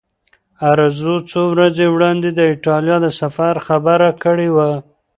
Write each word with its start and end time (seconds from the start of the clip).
ارزو 0.71 1.15
څو 1.29 1.41
ورځې 1.53 1.85
وړاندې 1.89 2.29
د 2.33 2.39
ایټالیا 2.51 2.97
د 3.01 3.07
سفر 3.19 3.53
خبره 3.67 4.09
کړې 4.23 4.49
وه. 4.55 4.71